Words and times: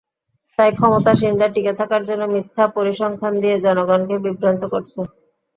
তাই 0.59 0.71
ক্ষমতাসীনরা 0.77 1.47
টিকে 1.53 1.73
থাকার 1.79 2.01
জন্য 2.09 2.23
মিথ্যা 2.33 2.65
পরিসংখ্যান 2.75 3.33
দিয়ে 3.43 3.55
জনগণকে 3.65 4.15
বিভ্রান্ত 4.25 4.63
করছে। 4.73 4.99